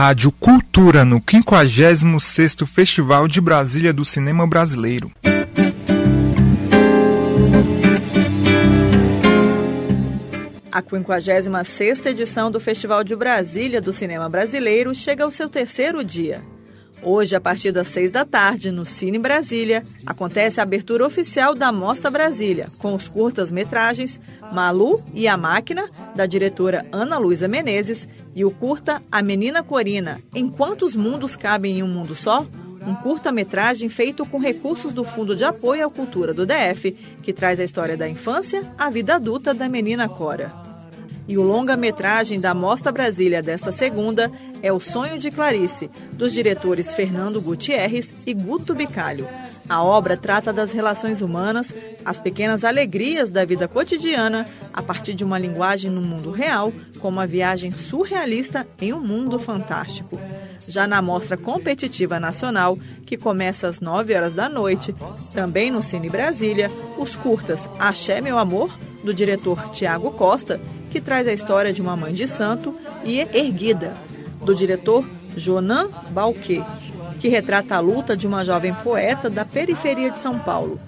[0.00, 5.10] Rádio Cultura no 56º Festival de Brasília do Cinema Brasileiro.
[10.70, 16.44] A 56ª edição do Festival de Brasília do Cinema Brasileiro chega ao seu terceiro dia.
[17.02, 21.70] Hoje, a partir das seis da tarde, no Cine Brasília, acontece a abertura oficial da
[21.70, 24.20] Mostra Brasília, com os curtas-metragens
[24.52, 30.20] Malu e a Máquina, da diretora Ana Luísa Menezes, e o curta A Menina Corina,
[30.34, 32.44] Em Quantos Mundos Cabem em um Mundo Só?
[32.86, 37.60] Um curta-metragem feito com recursos do Fundo de Apoio à Cultura do DF, que traz
[37.60, 40.67] a história da infância à vida adulta da menina Cora.
[41.28, 44.32] E o longa-metragem da Mostra Brasília desta segunda
[44.62, 49.28] é O Sonho de Clarice, dos diretores Fernando Gutierrez e Guto Bicalho.
[49.68, 55.22] A obra trata das relações humanas, as pequenas alegrias da vida cotidiana, a partir de
[55.22, 60.18] uma linguagem no mundo real, com uma viagem surrealista em um mundo fantástico.
[60.66, 64.94] Já na Mostra Competitiva Nacional, que começa às 9 horas da noite,
[65.34, 68.74] também no Cine Brasília, os curtas Axé Meu Amor,
[69.04, 70.58] do diretor Tiago Costa,
[70.90, 73.94] que traz a história de uma mãe de santo, e Erguida,
[74.44, 76.64] do diretor Jonan Balquet,
[77.20, 80.80] que retrata a luta de uma jovem poeta da periferia de São Paulo.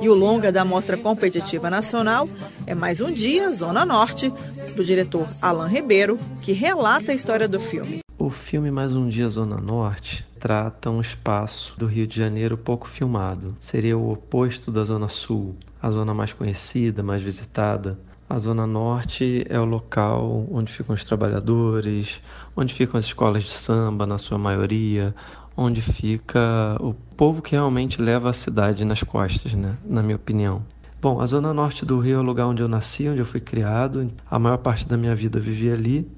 [0.00, 2.28] E o longa da Mostra Competitiva Nacional
[2.66, 4.32] é Mais um Dia, Zona Norte,
[4.76, 8.00] do diretor Alain Ribeiro, que relata a história do filme.
[8.18, 12.88] O filme Mais um Dia, Zona Norte trata um espaço do Rio de Janeiro pouco
[12.88, 13.56] filmado.
[13.60, 17.98] Seria o oposto da Zona Sul, a zona mais conhecida, mais visitada,
[18.32, 22.18] a Zona Norte é o local onde ficam os trabalhadores,
[22.56, 25.14] onde ficam as escolas de samba, na sua maioria,
[25.54, 29.76] onde fica o povo que realmente leva a cidade nas costas, né?
[29.84, 30.64] na minha opinião.
[30.98, 33.40] Bom, a Zona Norte do Rio é o lugar onde eu nasci, onde eu fui
[33.40, 36.10] criado, a maior parte da minha vida vivi ali